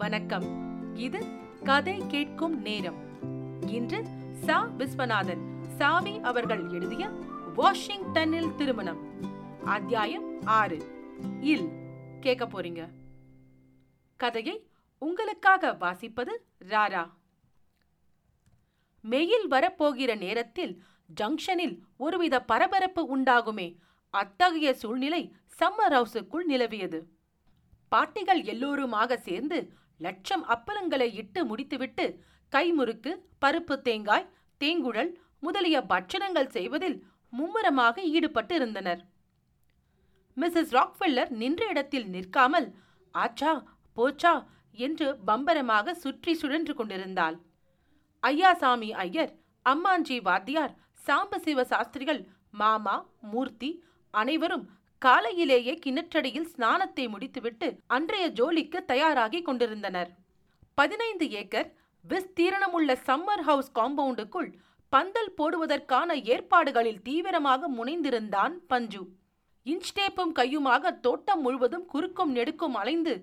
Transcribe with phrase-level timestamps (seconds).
[0.00, 0.96] வணக்கம்.
[0.96, 1.24] இது
[1.64, 2.98] கதை கேட்கும் நேரம்.
[3.68, 4.04] இன்று
[4.44, 4.68] சா.
[4.78, 7.08] விஸ்வநாதன் சாவி அவர்கள் எழுதிய
[7.54, 9.24] வாஷிங்டனில் திருமணம்.
[9.64, 10.78] அத்தியாயம் ஆறு.
[11.40, 11.68] இல்
[12.20, 12.88] கேட்க போறீங்க.
[14.16, 14.66] கதையை
[14.98, 16.30] உங்களுக்காக வாசிப்பது
[16.68, 17.10] ராரா.
[19.02, 20.82] மெயில் வரப்போகிற நேரத்தில்
[21.20, 23.76] ஜங்ஷனில் ஒருவித பரபரப்பு உண்டாகுமே.
[24.10, 27.02] அத்தகைய சூழ்நிலை சம்மர் ஹவுஸுக்குள் நிலவியது.
[27.88, 32.04] பாட்டிகள் எல்லோருமாக சேர்ந்து லட்சம் அப்பளங்களை இட்டு முடித்துவிட்டு
[32.52, 34.30] கைமுறுக்கு பருப்பு தேங்காய்
[34.60, 36.98] தேங்குழல் முதலிய பட்சணங்கள் செய்வதில்
[37.30, 39.02] மும்முரமாக ஈடுபட்டு இருந்தனர்
[40.36, 42.68] மிஸ்ஸஸ் ராக்ஃபெல்லர் நின்ற இடத்தில் நிற்காமல்
[43.14, 43.52] ஆச்சா
[43.96, 44.34] போச்சா
[44.78, 47.36] என்று பம்பரமாக சுற்றி சுழன்று கொண்டிருந்தாள்.
[48.22, 49.32] ஐயாசாமி ஐயர்
[49.66, 50.74] அம்மாஞ்சி வாத்தியார்
[51.06, 52.20] சாம்பசிவ சாஸ்திரிகள்
[52.50, 53.70] மாமா மூர்த்தி
[54.14, 54.66] அனைவரும்
[55.02, 60.10] காலையிலேயே கிணற்றடியில் ஸ்நானத்தை முடித்துவிட்டு அன்றைய ஜோலிக்கு தயாராகி கொண்டிருந்தனர்.
[60.78, 61.68] பதினைந்து ஏக்கர்
[62.04, 64.50] விஸ்தீரணமுள்ள சம்மர் ஹவுஸ் காம்பவுண்டுக்குள்
[64.92, 69.02] பந்தல் போடுவதற்கான ஏற்பாடுகளில் தீவிரமாக முனைந்திருந்தான் பஞ்சு.
[69.66, 73.14] இன்ச்டேப்பும் கையுமாக தோட்டம் முழுவதும் குறுக்கும் நெடுக்கும் அலைந்து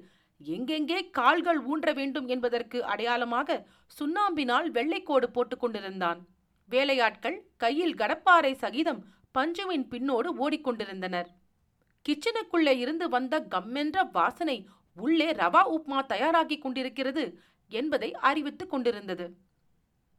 [0.41, 3.59] எங்கெங்கே கால்கள் ஊன்ற வேண்டும் என்பதற்கு அடையாளமாக
[3.97, 6.19] சுண்ணாம்பினால் வெள்ளைக்கோடு போட்டுக் கொண்டிருந்தான்.
[6.69, 9.01] வேலையாட்கள் கையில் கடப்பாறை சகிதம்
[9.37, 11.29] பஞ்சுவின் பின்னோடு ஓடிக்கொண்டிருந்தனர்
[12.07, 14.57] கிச்சனுக்குள்ளே இருந்து வந்த கம்மென்ற வாசனை
[14.97, 17.23] உள்ளே ரவா உப்மா தயாராகிக் கொண்டிருக்கிறது
[17.71, 19.25] என்பதை அறிவித்துக் கொண்டிருந்தது.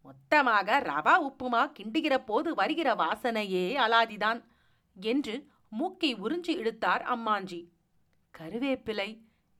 [0.06, 4.40] மொத்தமாக ரவா உப்புமா கிண்டுகிற போது வருகிற வாசனையே அலாதிதான்
[4.96, 5.34] என்று
[5.68, 7.60] மூக்கை உறிஞ்சி இழுத்தார் அம்மாஞ்சி.
[8.34, 9.10] கருவேப்பிலை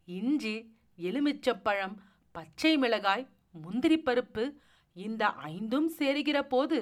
[0.09, 0.55] இஞ்சி
[0.99, 1.97] எலுமிச்சப்பழம்
[2.35, 4.45] பச்சை மிளகாய் முந்திரி பருப்பு
[4.97, 6.79] இந்த ஐந்தும் சேருகிற போது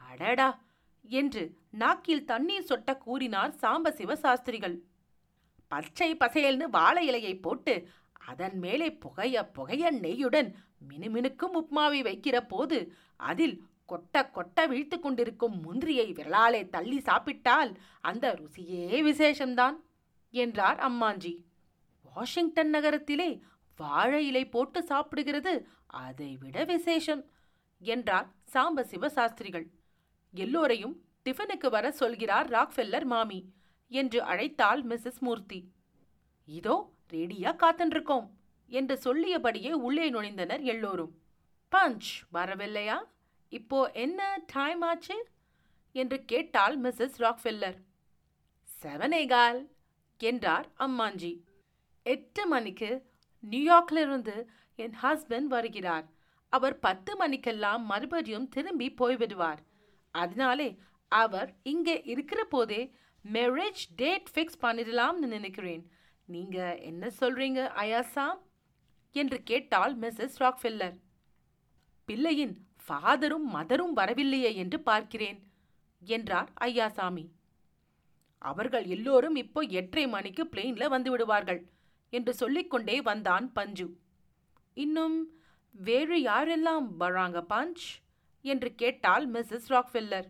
[0.00, 0.50] அடடா
[1.04, 4.76] என்று நாக்கில் தண்ணீர் சொட்ட கூறினார் சாம்பசிவ சாஸ்திரிகள்.
[5.68, 7.74] பச்சை பசேல்னு வாழை இலையை போட்டு
[8.26, 10.50] அதன் மேலே புகைய புகைய நெய்யுடன்
[10.88, 12.78] மினுமினுக்கும் உப்மாவை வைக்கிற போது
[13.16, 13.56] அதில்
[13.88, 19.76] கொட்ட கொட்ட வீழ்த்து கொண்டிருக்கும் முந்திரியை விரலாலே தள்ளி சாப்பிட்டால் அந்த ருசியே விசேஷம்தான்
[20.34, 21.34] என்றார் அம்மாஞ்சி.
[22.02, 23.30] வாஷிங்டன் நகரத்திலே
[23.76, 25.52] வாழை இலை போட்டு சாப்பிடுகிறது
[25.86, 27.24] அதைவிட விசேஷம்
[27.78, 29.66] என்றார் சாம்பசிவ சாஸ்திரிகள்.
[30.34, 33.52] எல்லோரையும் டிஃபனுக்கு வர சொல்கிறார் ராக்ஃபெல்லர் மாமி
[33.88, 35.72] என்று அழைத்தாள் மிஸ்ஸஸ் மூர்த்தி.
[36.44, 38.26] இதோ ரெடியா காத்துருக்கோம்
[38.66, 41.12] என்று சொல்லியபடியே உள்ளே நுழைந்தனர் எல்லோரும்.
[41.72, 42.98] பஞ்ச் வரவில்லையா?
[43.48, 45.28] இப்போ என்ன டைம் ஆச்சு?
[45.92, 47.78] என்று கேட்டாள் மிஸ்ஸஸ் ராக்ஃபெல்லர்.
[48.82, 49.60] செவனேகால்
[50.18, 51.40] என்றார் அம்மாஞ்சி.
[52.02, 52.90] எட்டு மணிக்கு
[53.50, 56.06] நியூயார்க்ல இருந்து என் ஹஸ்பண்ட் வருகிறார்.
[56.48, 59.62] அவர் பத்து மணிக்கெல்லாம் மறுபடியும் திரும்பி போய்விடுவார்.
[60.10, 60.78] அதனாலே
[61.08, 62.94] அவர் இங்கே இருக்கிற போதே
[63.24, 65.90] மேரேஜ் டேட் ஃபிக்ஸ் பண்ணிடலாம்னு நினைக்கிறேன்.
[66.28, 68.40] நீங்க என்ன சொல்றீங்க அயாசாம்
[69.12, 70.96] என்று கேட்டாள் மிஸ்ஸஸ் ராக்ஃபில்லர்
[72.04, 72.54] பிள்ளையின்
[72.86, 75.38] ஃபாதரும் மதரும் வரவில்லையே என்று பார்க்கிறேன்
[76.02, 77.24] என்றார் ஐயாசாமி.
[78.38, 81.60] அவர்கள் எல்லோரும் இப்போ எட்டரை மணிக்கு பிளெயின்ல வந்து விடுவார்கள்
[82.12, 83.86] என்று சொல்லிக்கொண்டே வந்தான் பஞ்சு.
[84.74, 85.16] இன்னும்
[85.70, 87.84] வேறு யாரெல்லாம் வராங்க பஞ்ச்?
[88.44, 90.28] என்று கேட்டால் மிஸ்ஸஸ் ராக்ஃபில்லர்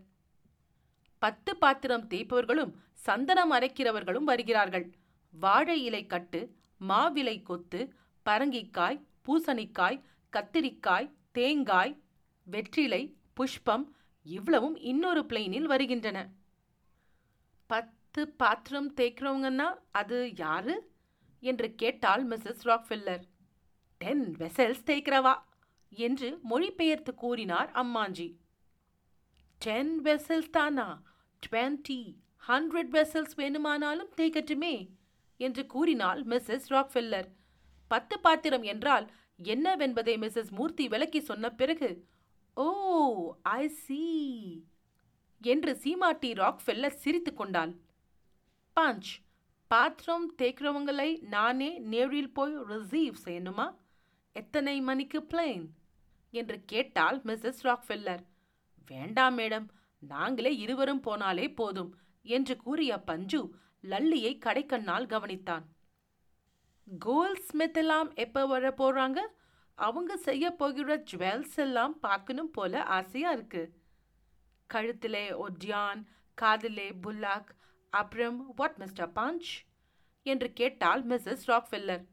[1.24, 4.94] பத்து பாத்திரம் தேய்ப்பவர்களும் சந்தனம் அரைக்கிறவர்களும் வருகிறார்கள்.
[5.30, 6.54] வாழை இலை கட்டு
[6.88, 10.02] மாவிலை கொத்து பரங்கிக்காய் பூசணிக்காய்
[10.36, 12.02] கத்திரிக்காய் தேங்காய்
[12.42, 16.30] வெற்றிலை புஷ்பம் இவ்வளவும் இன்னொரு பிளெயினில் வருகின்றன.
[17.66, 20.92] பத்து பாத்திரம் தேய்க்கிறவங்கன்னா அது யாரு?
[21.40, 23.22] என்று கேட்டால் மிஸ்ஸஸ் ராக்ஃபில்லர்.
[23.96, 25.34] டென் வெசல்ஸ் தேய்க்கிறவா?
[25.88, 28.34] என்று மொழிபெயர்த்து கூறினார் அம்மாஞ்சி.
[29.58, 31.02] டென் வெசல்ஸ் தானா?
[31.46, 32.16] டுவெண்ட்டி
[32.48, 34.90] ஹண்ட்ரட் வெசல்ஸ் வேணுமானாலும் தேய்க்கட்டுமே
[35.36, 37.28] என்று கூறினாள் மிஸ்ஸஸ் ராக்ஃபெல்லர்
[37.88, 39.10] பத்து பாத்திரம் என்றால்
[39.44, 42.06] என்னவென்பதை மிஸ்ஸஸ் மூர்த்தி விளக்கி சொன்ன பிறகு
[42.54, 44.02] ஓ ஐ சி
[45.40, 47.76] என்று சீமாட்டி ராக்ஃபெல்லர் சிரித்து கொண்டாள்.
[48.76, 49.10] பஞ்ச்
[49.66, 53.74] பாத்திரம் தேய்க்கிறவங்களை நானே நேரில் போய் ரிசீவ் செய்யணுமா?
[54.32, 55.66] எத்தனை மணிக்கு பிளேன்
[56.30, 58.22] என்று கேட்டாள் மிஸ்ஸஸ் ராக்ஃபெல்லர்
[58.86, 59.68] வேண்டாம் மேடம்
[60.04, 65.62] நாங்களே இருவரும் போனாலே போதும் என்று கூறிய பஞ்சு லல்லியை கடைக்கண்ணால் கவனித்தான்.
[66.98, 69.18] கோல் ஸ்மித் எல்லாம் எப்போ வர போறாங்க?
[69.74, 73.72] அவங்க செய்ய போகிற ஜுவல்ஸ் எல்லாம் பார்க்கணும் போல ஆசையா இருக்கு.
[74.74, 76.04] கழுத்திலே ஒட்யான்
[76.34, 77.46] காதிலே புல்லாக்
[77.90, 79.52] அப்புறம் வாட் மிஸ்டர் பஞ்ச்?
[80.22, 82.04] என்று கேட்டால் மிஸ்ஸஸ் ராக்ஃபெல்லர்.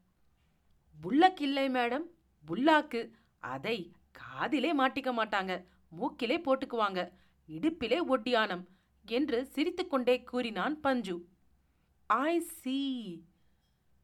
[1.04, 2.06] புல்லக் இல்லை மேடம்.
[2.48, 3.12] புல்லாக்கு.
[3.40, 5.66] அதை காதிலே மாட்டிக்க மாட்டாங்க.
[6.00, 7.12] மூக்கிலே போட்டுக்குவாங்க.
[7.56, 8.64] இடுப்பிலே ஒட்டியானம்
[9.06, 11.16] என்று சிரித்துக்கொண்டே கூறினான் பஞ்சு.
[12.10, 12.80] ஐ சி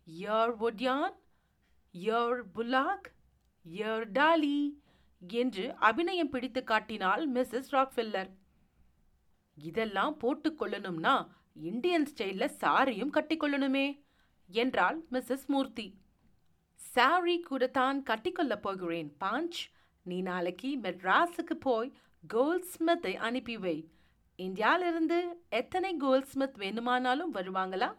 [0.08, 1.16] யர் ஒட்யான்
[1.94, 3.08] யர் புலாக்
[3.66, 4.60] யர் டாலி
[5.28, 8.30] என்று அபிநயம் பிடித்து காட்டினாள் மிஸ்ஸஸ் ராக்ஃபில்லர்.
[9.58, 11.16] இதெல்லாம் போட்டுக்கொள்ளணும்னா
[11.54, 13.88] இந்தியன் ஸ்டைலில் சாரியும் கட்டிக்கொள்ளணுமே
[14.50, 15.88] என்றாள் மிஸ்ஸஸ் மூர்த்தி.
[16.76, 19.60] சாரி கூட தான் கட்டிக்கொள்ளப் போகிறேன் பாஞ்ச்.
[20.06, 21.90] நீ நாளைக்கு மெட்ராஸுக்கு போய்
[22.34, 23.92] கோல்ஸ்மித்தை அனுப்பி வை.
[24.36, 27.96] இந்தியாவிலிருந்து எத்தனை கோல்ஸ்மித் வேணுமானாலும் வருவாங்களா?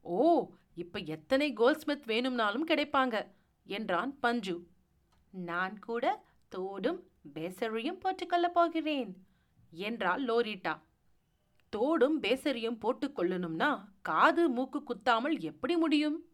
[0.00, 3.26] ஓ இப்ப எத்தனை கோல்ஸ்மித் வேணும்னாலும் கிடைப்பாங்க
[3.64, 4.66] என்றான் பஞ்சு.
[5.30, 6.24] நான் கூட
[6.56, 7.00] தோடும்
[7.32, 9.26] பேசரியும் போட்டுக்கொள்ளப் போகிறேன்
[9.70, 10.80] என்றாள் லோரிட்டா.
[11.76, 16.24] தோடும் பேசரியும் போட்டுக்கொள்ளணும்னா காது மூக்கு குத்தாமல் எப்படி முடியும்?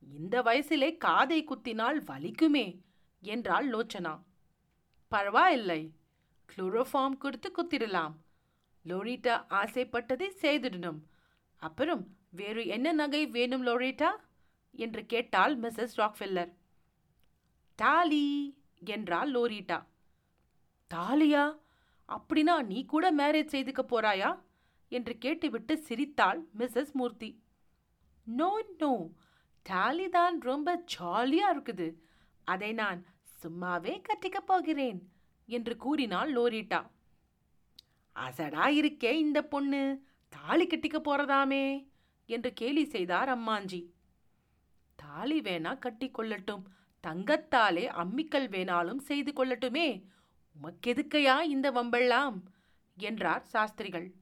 [0.00, 2.80] இந்த வயசிலே காதை குத்தினால் வலிக்குமே
[3.20, 4.22] என்றாள் லோச்சனா.
[5.08, 5.92] பரவாயில்லை
[6.50, 8.14] குளோரோஃபார்ம் கொடுத்து குத்திடலாம்.
[8.84, 11.00] லோரிட்டா ஆசைப்பட்டதை செய்திடணும்.
[11.56, 14.10] அப்புறம் வேறு என்ன நகை வேணும் லோரிட்டா?
[14.72, 16.52] என்று கேட்டாள் மிஸ்ஸஸ் ராக்ஃபில்லர்
[17.74, 18.26] தாலி
[18.84, 19.78] என்றாள் லோரிட்டா.
[20.94, 21.44] தாலியா?
[22.08, 24.30] அப்படின்னா நீ கூட மேரேஜ் செய்துக்க போறாயா?
[24.88, 27.42] என்று கேட்டுவிட்டு சிரித்தாள் Mrs Murthy.
[28.22, 29.10] No no
[29.62, 31.88] tally தான் ரொம்ப ஜாலியா இருக்குது.
[32.44, 33.06] அதை நான்
[33.42, 35.00] சும்மாவே கட்டிக்கப் போகிறேன்.
[35.48, 36.80] என்று கூறினாள் லோரிட்டா.
[38.16, 39.82] அசடா இருக்கே இந்த பொண்ணு.
[40.28, 41.64] தாலி கட்டிக்க போறதாமே
[42.26, 43.80] என்று கேலி செய்தார் அம்மாஞ்சி.
[44.96, 46.62] தாலி வேணா கட்டி கொள்ளட்டும்.
[47.06, 50.04] தங்கத்தாலே அம்மிக்கல் வேணாலும் செய்து கொள்ளட்டுமே.
[50.62, 52.42] உமக்கெதுக்கையா இந்த வம்பெல்லாம்?
[52.96, 54.12] என்றார் சாஸ்திரிகள்.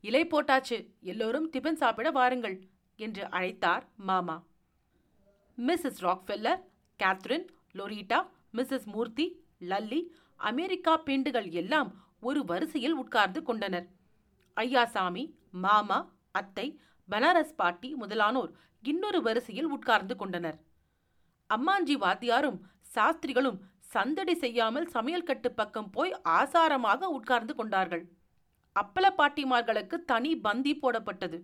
[0.00, 0.86] இலை போட்டாச்சு.
[1.00, 2.58] எல்லோரும் டிபன் சாப்பிட வாருங்கள்
[2.96, 4.36] என்று அழைத்தார் மாமா.
[5.66, 6.60] Mrs Rockefeller
[6.98, 10.00] Catherine Loretta Mrs Murthy Lalli
[10.40, 11.90] America பெண்டுகள் எல்லாம்
[12.20, 13.86] ஒரு வரிசையில் உட்கார்ந்து கொண்டனர்.
[14.56, 15.24] ஐயாசாமி
[15.64, 15.98] மாமா
[16.30, 16.66] அத்தை
[17.08, 18.50] பனாரஸ் பாட்டி முதலானோர்
[18.82, 20.58] இன்னொரு வரிசையில் உட்கார்ந்து கொண்டனர்.
[21.50, 22.58] அம்மாஞ்சி வாத்தியாரும்
[22.94, 23.58] சாஸ்திரிகளும்
[23.94, 28.04] சந்தடி செய்யாமல் சமையல் கட்டு பக்கம் போய் ஆசாரமாக உட்கார்ந்து கொண்டார்கள்.
[28.76, 31.38] அப்பள பாட்டிமார்களுக்கு தனி பந்தி போடப்பட்டது.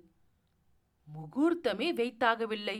[1.08, 2.78] முகூர்த்தமே வைத்தாகவில்லை.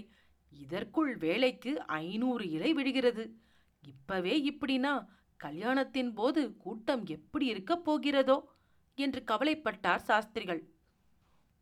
[0.52, 3.24] இதற்குள் வேலைக்கு ஐநூறு இலை விடுகிறது
[3.84, 4.92] இப்பவே இப்படினா
[5.44, 8.40] கல்யாணத்தின் போது கூட்டம் எப்படி இருக்கப் போகிறதோ
[8.94, 10.68] என்று கவலைப்பட்டார் சாஸ்திரிகள்.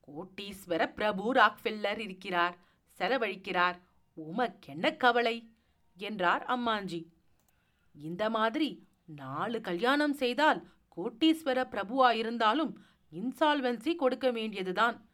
[0.06, 2.56] கோட்டீஸ்வர பிரபு ராக்ஃபில்லர் இருக்கிறார்
[2.98, 3.80] செலவழிக்கிறார்
[4.16, 5.50] உமக்கென்ன கவலை?
[5.96, 7.06] என்றார் அம்மாஞ்சி.
[7.92, 10.66] இந்த மாதிரி நாலு கல்யாணம் செய்தால்
[10.96, 12.72] கோட்டீஸ்வர பிரபுவாயிருந்தாலும்
[13.12, 15.08] இன்சால்வன்சி கொடுக்க வேண்டியதுதான்.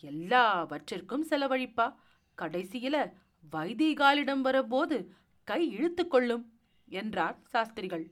[0.00, 1.94] எல்லாவற்றிற்கும் செலவழிப்பா?
[2.38, 3.12] கடைசியில
[3.52, 5.14] வைதிகாலிடம் வரும்போது
[5.44, 6.51] கை இழுத்து கொள்ளும்.
[6.92, 8.04] என்றார் சாஸ்திரிகள்.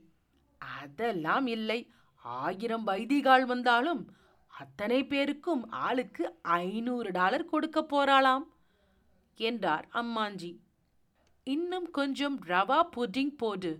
[0.81, 1.79] அதெல்லாம் இல்லை.
[2.25, 4.01] ஆயிரம் வைதிகால் வந்தாலும்
[4.53, 6.23] அத்தனை பேருக்கும் ஆளுக்கு
[6.57, 8.45] ஐநூறு டாலர் கொடுக்க போறாளாம்
[9.39, 10.51] என்றார் அம்மாஞ்சி.
[11.47, 13.71] இன்னும் கொஞ்சம் ரவா புட்டிங் போடு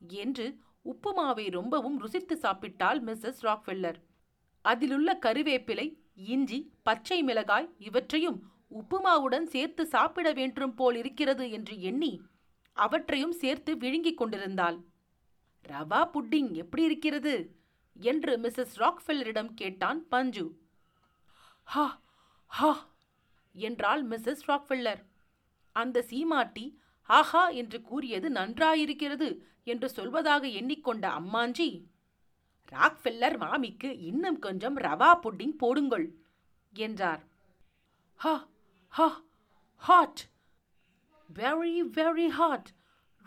[0.00, 0.46] என்று
[0.84, 3.98] உப்புமாவை ரொம்பவும் ருசித்து சாப்பிட்டாள் மிஸ்ஸஸ் ராக்வெல்லர்
[4.64, 5.86] அதிலுள்ள கருவேப்பிலை
[6.26, 8.38] இஞ்சி பச்சை மிளகாய் இவற்றையும்
[8.70, 12.12] உப்புமாவுடன் சேர்த்து சாப்பிட வேண்டும் போல் இருக்கிறது என்று எண்ணி
[12.84, 14.78] அவற்றையும் சேர்த்து விழுங்கிக் கொண்டிருந்தாள்.
[15.66, 17.34] ரவா புட்டிங் எப்படி இருக்கிறது?
[17.96, 20.46] என்று மிஸ்ஸஸ் ராக்ஃபெல்லரிடம் கேட்டான் பஞ்சு.
[21.68, 21.86] ஹா
[22.50, 22.72] ஹா
[23.54, 25.02] என்றாள் மிஸ்ஸஸ் ராக்ஃபெல்லர்.
[25.76, 26.66] அந்த சீமாட்டி
[27.08, 29.28] ஆஹா என்று கூறியது நன்றாயிருக்கிறது
[29.64, 31.68] என்று சொல்வதாக எண்ணிக்கொண்ட அம்மாஞ்சி
[32.72, 36.06] ராக்ஃபெல்லர் மாமிக்கு இன்னும் கொஞ்சம் ரவா புட்டிங் போடுங்கள்
[36.72, 37.22] என்றார்.
[38.20, 38.34] ஹா
[38.92, 39.08] ஹா
[39.82, 40.22] ஹாட்
[41.30, 42.68] வெரி வெரி ஹாட்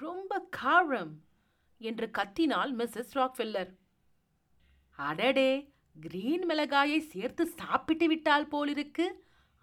[0.04, 1.12] ரொம்ப காரம்
[1.82, 3.72] என்று கத்தினாள் மிஸ்ஸஸ் ராக்ஃபில்லர்.
[5.00, 5.52] அடடே
[5.96, 9.06] கிரீன் மிளகாயை சேர்த்து சாப்பிட்டு விட்டால் போலிருக்கு.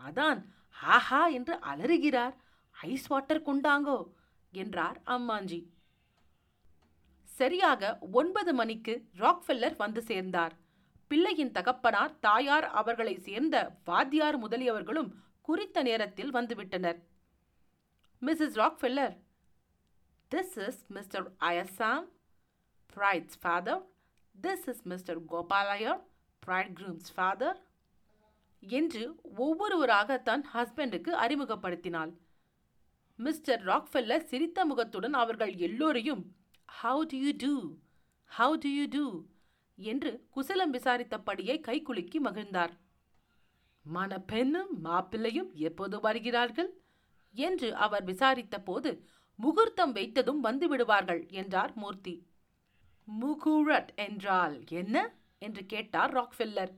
[0.00, 0.40] அதான்
[0.96, 2.34] ஆஹா என்று அலறுகிறார்.
[2.76, 3.98] ஐஸ் வாட்டர் கொண்டாங்கோ
[4.52, 5.60] என்றார் அம்மாஞ்சி.
[7.28, 10.54] சரியாக ஒன்பது மணிக்கு ராக்ஃபெல்லர் வந்து சேர்ந்தார்.
[11.10, 16.98] பிள்ளையின் தகப்பனார் தாயார் அவர்களை சேர்ந்த வாத்தியார் முதலியவர்களும் குறித்த நேரத்தில் வந்துவிட்டனர்
[18.22, 19.14] Mrs Rockefeller
[20.34, 22.04] this is mister அயசாம்
[22.96, 23.82] bride's father
[24.42, 26.00] this is mister Gopalayar
[26.40, 27.02] bride father.
[27.14, 27.58] Father
[28.60, 32.12] என்று ஒவ்வொருவராக தன் ஹஸ்பண்டுக்கு அறிமுகப்படுத்தினாள்.
[33.16, 36.36] மிஸ்டர் ராக்ஃபெல்லர் சிரித்த முகத்துடன் அவர்கள் எல்லோரையும்
[36.82, 37.76] how do you do
[38.38, 39.24] how do you do
[39.76, 42.70] என்று குசலம் விசாரித்தபடியே கைகுலுக்கி மகிழ்ந்தார்.
[43.94, 46.70] மணப்பெண்ணும் மாப்பிள்ளையும் எப்போது வருகிறார்கள்?
[47.32, 49.04] என்று அவர் விசாரித்த போது
[49.42, 52.26] முகூர்த்தம் வைத்ததும் வந்து விடுவார்கள் என்றார் மூர்த்தி.
[53.20, 55.14] முகூரட் என்றால் என்ன?
[55.38, 56.72] என்று கேட்டார் ராக்ஃபெல்லர்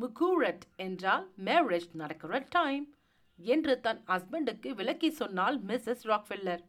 [0.00, 2.94] முகூரட் என்றால் மேரேஜ் நடக்கிற டைம்
[3.38, 6.62] என்று தன் ஹஸ்பண்டுக்கு விளக்கி சொன்னால் மிஸ்ஸஸ் ராக்ஃபெல்லர்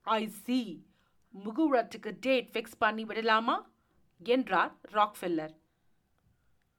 [0.00, 0.86] ஐ சி
[1.34, 3.70] முகூரத்துக்கு டேட் ஃபிக்ஸ் பண்ணி விடலாமா?
[4.18, 5.54] என்றார் ராக்ஃபெல்லர்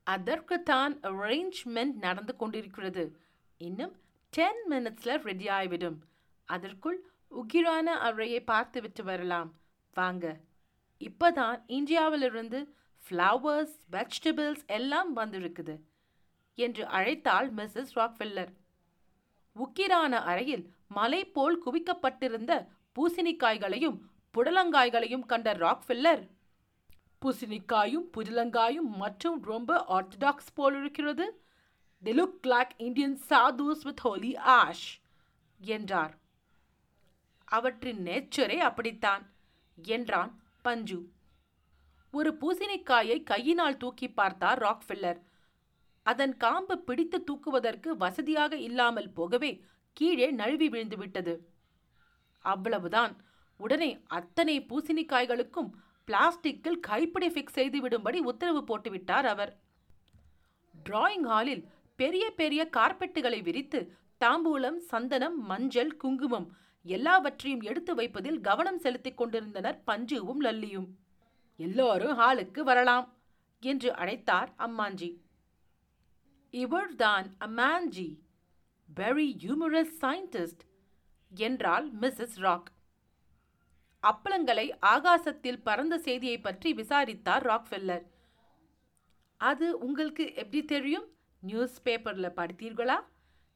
[0.07, 3.19] அதற்குத்தான் அரேஞ்ச்மெண்ட் நடந்து கொண்டிருக்கிறது.
[3.57, 3.95] இன்னும்
[4.29, 5.99] டென் மினிட்ஸில் ரெடி ஆகிவிடும்
[6.45, 6.99] அதற்குள்
[7.33, 9.53] உகிரான அறையை பார்த்துவிட்டு வரலாம்.
[9.93, 10.39] வாங்க.
[10.99, 12.59] இப்போதான் இந்தியாவிலிருந்து
[13.03, 15.75] ஃப்ளவர்ஸ் வெஜிடபிள்ஸ் எல்லாம் வந்திருக்குது
[16.57, 18.51] என்று அழைத்தாள் மிஸ்ஸஸ் ராக்ஃபில்லர்
[19.55, 23.97] உக்கிரான அறையில் மலை போல் குவிக்கப்பட்டிருந்த பூசணிக்காய்களையும்
[24.33, 26.23] புடலங்காய்களையும் கண்ட ராக்ஃபில்லர்
[27.21, 31.43] பூசணிக்காயும் புடலங்காயும் மற்றும் ரொம்ப ஆர்த்தடாக்ஸ் போல் இருக்கிறது.
[32.03, 34.87] They look like Indian sadhus with holy ash
[35.59, 36.15] என்றார்.
[37.57, 39.23] அவற்றின் நேச்சரே அப்படித்தான்
[39.77, 40.31] என்றான்
[40.65, 40.99] பஞ்சு.
[42.13, 45.19] ஒரு பூசணிக்காயை கையினால் தூக்கி பார்த்தார் ராக்ஃபில்லர்.
[46.05, 49.51] அதன் காம்பு பிடித்து தூக்குவதற்கு வசதியாக இல்லாமல் போகவே
[49.97, 51.33] கீழே நழுவி விழுந்து விட்டது
[52.45, 53.13] அவ்வளவுதான்.
[53.59, 55.69] உடனே அத்தனை பூசணிக்காய்களுக்கும்
[56.07, 59.53] பிளாஸ்டிக்கில் கைப்பிடி ஃபிக்ஸ் செய்துவிடும்படி உத்தரவு போட்டுவிட்டார் அவர்.
[60.75, 61.63] டிராயிங் ஹாலில்
[61.99, 63.79] பெரிய பெரிய கார்பெட்டுகளை விரித்து
[64.21, 66.47] தாம்பூலம் சந்தனம் மஞ்சள் குங்குமம்
[66.85, 70.87] எல்லாவற்றையும் எடுத்து வைப்பதில் கவனம் செலுத்திக் கொண்டிருந்தனர் பஞ்சுவும் லல்லியும்.
[71.55, 73.13] எல்லோரும் ஹாலுக்கு வரலாம்
[73.59, 75.17] என்று அழைத்தார் அம்மாஞ்சி.
[76.49, 78.19] இவர்தான் அம்மாஞ்சி
[78.95, 80.63] வெரி ஹியூமரஸ் சயின்டிஸ்ட்
[81.31, 82.71] என்றாள் மிஸ்ஸஸ் ராக்.
[84.03, 88.03] அப்பளங்களை ஆகாசத்தில் பறந்த செய்தியை பற்றி விசாரித்தார் ராக்ஃபெல்லர்.
[89.37, 91.07] அது உங்களுக்கு எப்படி தெரியும்?
[91.39, 92.97] நியூஸ் பேப்பரில் படித்தீர்களா?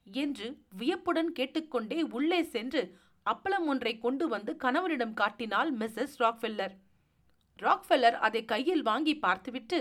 [0.04, 2.82] என்று வியப்புடன் கேட்டுக்கொண்டே உள்ளே சென்று
[3.32, 6.76] அப்பளம் ஒன்றை கொண்டு வந்து கணவரிடம் காட்டினாள் மிஸ்ஸஸ் ராக்ஃபெல்லர்.
[7.60, 9.80] ராக்ஃபெல்லர் அதை கையில் வாங்கி பார்த்துவிட்டு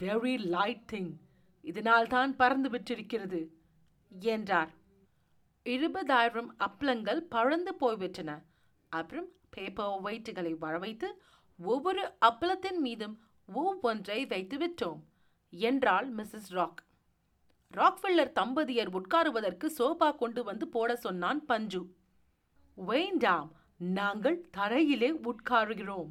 [0.00, 1.10] வெரி லைட் திங்
[1.64, 3.40] இதனால்தான் பறந்து விட்டிருக்கிறது
[4.30, 4.72] என்றார்.
[5.66, 8.30] இருபதாயிரம் அப்பளங்கள் பழந்து போய்விட்டன.
[8.92, 11.08] அப்புறம் பேப்பர் ஒயிட்டுகளை வரவைத்து
[11.58, 13.16] ஒவ்வொரு அப்பளத்தின் மீதும்
[13.48, 15.00] ஒவ்வொன்றை வைத்து விட்டோம்
[15.52, 16.80] என்றாள் மிஸ்ஸஸ் ராக்.
[17.74, 21.82] ராக்ஃபில்லர் தம்பதியர் உட்காருவதற்கு சோபா கொண்டு வந்து போட சொன்னான் பஞ்சு.
[22.74, 26.10] வேண்டாம் நாங்கள் தரையிலே உட்காருகிறோம்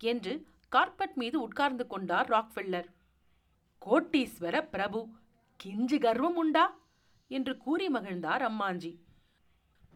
[0.00, 2.88] என்று கார்பெட் மீது உட்கார்ந்து கொண்டார் ராக்ஃபெல்லர்.
[3.86, 5.08] கோட்டீஸ்வர பிரபு
[5.64, 6.78] கிஞ்சு கர்வம் உண்டா?
[7.28, 8.96] என்று கூறி மகிழ்ந்தார் அம்மாஞ்சி.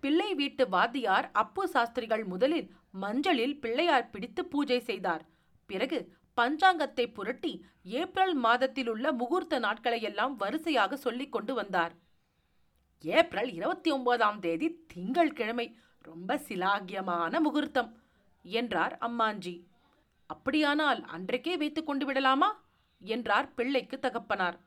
[0.00, 2.70] பிள்ளை வீட்டு வாத்தியார் அப்பு சாஸ்திரிகள் முதலில்
[3.00, 5.24] மஞ்சளில் பிள்ளையார் பிடித்து பூஜை செய்தார்.
[5.66, 11.94] பிறகு பஞ்சாங்கத்தை புரட்டி ஏப்ரல் மாதத்தில் உள்ள முகூர்த்த நாட்களையெல்லாம் வரிசையாக சொல்லிக் கொண்டு வந்தார்.
[13.02, 17.90] ஏப்ரல் இருபத்தி ஒன்பதாம் தேதி திங்கள் கிழமை ரொம்ப சிலாகியமான முகூர்த்தம்
[18.42, 19.62] என்றார் அம்மாஞ்சி.
[20.26, 22.50] அப்படியானால் அன்றைக்கே வைத்து கொண்டு விடலாமா?
[22.98, 24.60] என்றார் பிள்ளைக்கு தகப்பனார்.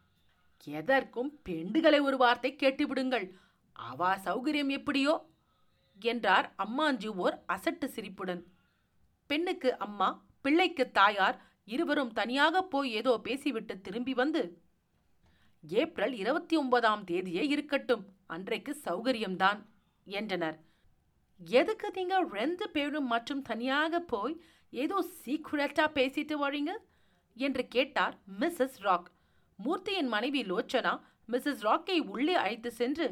[0.63, 3.31] எதற்கும் பெண்டுகளை ஒரு வார்த்தை கேட்டுவிடுங்கள்.
[3.71, 5.21] அவா சௌகரியம் எப்படியோ?
[5.99, 8.43] என்றார் அம்மாஞ்சி ஓர் அசட்டு சிரிப்புடன்.
[9.27, 14.41] பெண்ணுக்கு அம்மா பிள்ளைக்கு தாயார் இருவரும் தனியாக போய் ஏதோ பேசிவிட்டு திரும்பி வந்து
[15.63, 18.03] ஏப்ரல் இருபத்தி ஒன்பதாம் தேதியே இருக்கட்டும்.
[18.35, 19.59] அன்றைக்கு சௌகரியம்தான்
[20.07, 20.57] என்றனர்.
[21.41, 24.35] எதுக்கு நீங்க ரெண்டு பேரும் மற்றும் தனியாக போய்
[24.83, 26.71] ஏதோ சீக்குரட்டா பேசிட்டு வரீங்க
[27.37, 29.09] என்று கேட்டார் மிஸ்ஸஸ் ராக்.
[29.59, 30.93] மூர்த்தியின் மனைவி லோச்சனா
[31.31, 33.07] மிஸ்ஸஸ் ராக்கை உள்ளே அழைத்து சென்று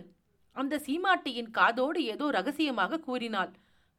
[0.56, 3.52] அந்த சீமாட்டியின் காதோடு ஏதோ ரகசியமாக கூறினாள்.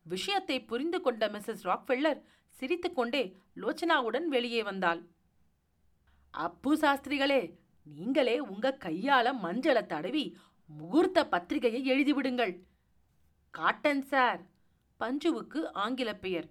[0.07, 2.21] விஷயத்தை புரிந்து கொண்ட மிஸ்ஸஸ் ராக்ஃபெல்லர்
[2.59, 3.23] சிரித்துக்கொண்டே
[3.63, 5.01] லோச்சனாவுடன் வெளியே வந்தாள்.
[6.35, 7.43] அப்பு சாஸ்திரிகளே
[7.87, 10.37] நீங்களே உங்க கையால மஞ்சளை தடவி
[10.71, 12.55] முகூர்த்த பத்திரிகையை எழுதிவிடுங்கள்.
[13.51, 14.41] Cotton sir.
[15.01, 16.49] பஞ்சுவுக்கு ஆங்கில பெயர்.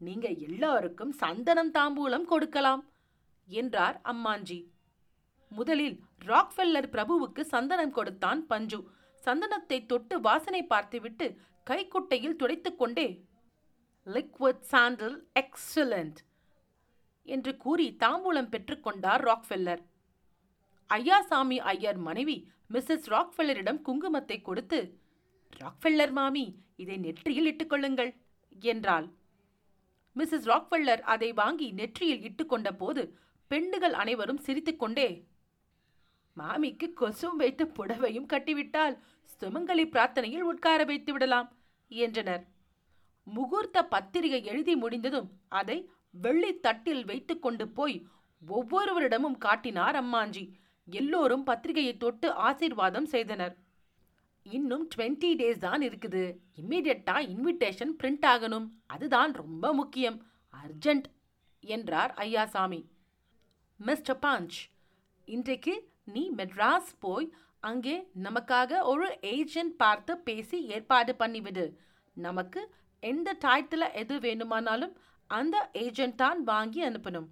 [0.00, 2.82] நீங்க எல்லாருக்கும் சந்தனம் தாம்பூலம் கொடுக்கலாம்
[3.48, 4.58] என்றார் அம்மாஞ்சி.
[5.48, 8.80] முதலில் ராக்ஃபெல்லர் பிரபுவுக்கு சந்தனம் கொடுத்தான் பஞ்சு.
[9.24, 11.26] சந்தனத்தை தொட்டு வாசனை பார்த்துவிட்டு
[11.66, 13.08] கைக்குட்டையில் துடைத்து கொண்டே
[14.06, 16.18] லிக்விட் சாண்டில் எக்ஸலண்ட்
[17.22, 19.82] என்று கூறி தாம்பூலம் பெற்றுக்கொண்டார் ராக்ஃபெல்லர்.
[20.90, 22.36] ஐயாசாமி ஐயர் மனைவி
[22.74, 24.78] மிஸ்ஸஸ் ராக்ஃபெல்லரிடம் குங்குமத்தை கொடுத்து
[25.60, 26.44] ராக்ஃபெல்லர் மாமி
[26.76, 28.10] இதை நெற்றியில் இட்டுக்கொள்ளுங்கள்
[28.72, 29.06] என்றாள்.
[30.16, 33.02] மிஸ்ஸஸ் ராக்ஃபெல்லர் அதை வாங்கி நெற்றியில் இட்டுக்கொண்ட போது
[33.50, 35.08] பெண்டுகள் அனைவரும் சிரித்துக்கொண்டே
[36.36, 38.96] மாமிக்கு கொசும் வைத்து புடவையும் கட்டிவிட்டால்
[39.40, 41.48] சுமங்கலி பிரார்த்தனையில் உட்கார வைத்து விடலாம்
[41.90, 42.44] என்றனர்.
[43.26, 45.28] முகூர்த்த பத்திரிகை எழுதி முடிந்ததும்
[45.60, 45.78] அதை
[46.24, 47.96] வெள்ளி தட்டில் வைத்துக்கொண்டு போய்
[48.42, 50.44] ஒவ்வொருவரிடமும் காட்டினார் அம்மாஞ்சி.
[50.90, 53.56] எல்லோரும் பத்திரிகையை தொட்டு ஆசீர்வாதம் செய்தனர்.
[54.42, 56.22] இன்னும் டுவெண்ட்டி டேஸ் தான் இருக்குது.
[56.60, 58.66] இம்மிடியட்டா இன்விடேஷன் பிரிண்ட் ஆகணும்.
[58.86, 60.18] அதுதான் ரொம்ப முக்கியம்.
[60.64, 61.04] அர்ஜென்ட்
[61.60, 62.80] என்றார் ஐயாசாமி.
[63.76, 64.56] மிஸ்டர் பாஞ்ச்
[65.24, 71.74] இன்றைக்கு நீ மெட்ராஸ் போய் அங்கே நமக்காக ஒரு ஏஜென்ட் பார்த்து பேசி ஏற்பாடு பண்ணிவிடு.
[72.12, 72.60] நமக்கு
[73.00, 77.28] எந்த டயத்தில் எது வேணுமானாலும் அந்த ஏஜென்ட் தான் வாங்கி அனுப்பணும்.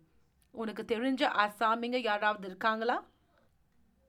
[0.51, 2.97] உனக்கு தெரிஞ்ச அசாமிங்க யாராவது இருக்காங்களா?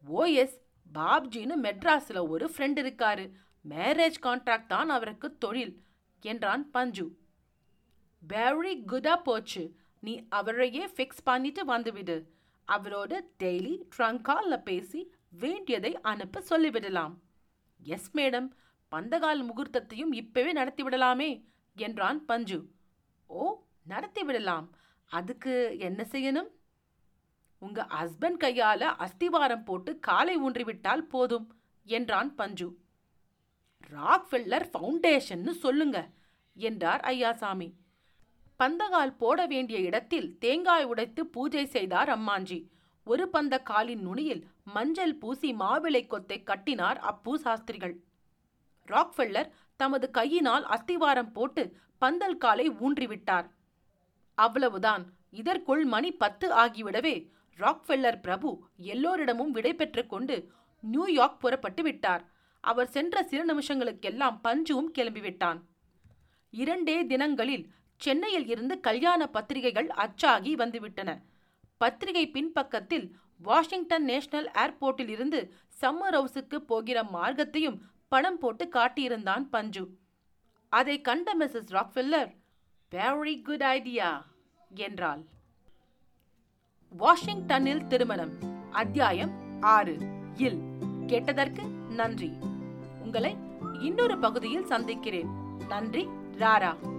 [0.08, 0.62] ஓ எஸ்
[0.94, 3.32] பாப்ஜின்னு மெட்ராஸில் ஒரு ஃப்ரெண்ட் இருக்காரு.
[3.70, 5.84] மேரேஜ் கான்ட்ராக்ட் தான் அவருக்கு தொழில்
[6.22, 7.06] என்றான் பஞ்சு.
[8.28, 9.76] வெரி குடா போச்சு.
[10.00, 12.18] நீ அவரையே ஃபிக்ஸ் பண்ணிட்டு வந்துவிடு.
[12.68, 17.14] அவரோட டெய்லி ட்ரங்காலில் பேசி வேண்டியதை அனுப்ப சொல்லிவிடலாம்.
[17.84, 18.48] எஸ் மேடம்
[18.92, 21.44] பந்தகால் முகூர்த்தத்தையும் இப்பவே நடத்திவிடலாமே
[21.76, 22.60] என்றான் பஞ்சு.
[23.28, 24.68] ஓ நடத்திவிடலாம்
[25.06, 26.50] அதுக்கு என்ன செய்யணும்?
[27.60, 31.48] உங்க ஹஸ்பண்ட் கையால அஸ்திவாரம் போட்டு காலை ஊன்றிவிட்டால் போதும்
[31.88, 32.68] என்றான் பஞ்சு.
[33.90, 35.98] ராக்ஃபில்லர் ஃபவுண்டேஷன்னு சொல்லுங்க
[36.58, 37.70] என்றார் ஐயாசாமி.
[38.60, 42.60] பந்தகால் போட வேண்டிய இடத்தில் தேங்காய் உடைத்து பூஜை செய்தார் அம்மாஞ்சி.
[43.08, 47.96] ஒரு பந்த காலின் நுனியில் மஞ்சள் பூசி மாவிளை கொத்தை கட்டினார் அப்பூ சாஸ்திரிகள்.
[48.88, 51.64] ராக்ஃபெல்லர் தமது கையினால் அஸ்திவாரம் போட்டு
[51.98, 53.48] பந்தல் காலை ஊன்றிவிட்டார்.
[54.38, 57.16] அவ்வளவுதான் இதற்குள் மணி பத்து ஆகிவிடவே
[57.60, 59.76] ராக்ஃபெல்லர் பிரபு எல்லோரிடமும் விடை
[60.08, 62.24] கொண்டு நியூயார்க் புறப்பட்டு விட்டார்.
[62.62, 65.60] அவர் சென்ற சில நிமிஷங்களுக்கெல்லாம் பஞ்சுவும் கிளம்பிவிட்டான்.
[66.50, 71.22] இரண்டே தினங்களில் சென்னையில் இருந்து கல்யாண பத்திரிகைகள் அச்சாகி வந்துவிட்டன.
[71.78, 79.90] பத்திரிகை பின்பக்கத்தில் வாஷிங்டன் நேஷனல் ஏர்போர்ட்டில் இருந்து சம்மர் ஹவுஸுக்கு போகிற மார்க்கத்தையும் பணம் போட்டு காட்டியிருந்தான் பஞ்சு.
[80.70, 82.32] அதை கண்ட Mrs Rockefeller
[82.92, 84.28] very good idea
[84.70, 85.26] என்றாள்.
[86.90, 88.32] வாஷிங்டனில் திருமணம்.
[88.72, 89.98] அத்தியாயம் ஆறு.
[90.36, 90.62] இல்.
[91.08, 92.38] கேட்டதற்கு நன்றி.
[93.04, 93.38] உங்களை
[93.82, 95.28] இன்னொரு பகுதியில் சந்திக்கிறேன்.
[95.68, 96.97] நன்றி ராரா.